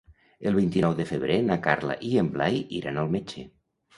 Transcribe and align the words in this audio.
El 0.51 0.55
vint-i-nou 0.59 0.95
de 0.99 1.05
febrer 1.09 1.35
na 1.49 1.57
Carla 1.67 1.97
i 2.09 2.11
en 2.21 2.31
Blai 2.37 2.57
iran 2.79 3.01
al 3.03 3.13
metge. 3.17 3.47